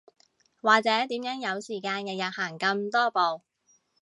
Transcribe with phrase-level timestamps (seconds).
[0.63, 3.43] 或者點樣有時間日日行咁多步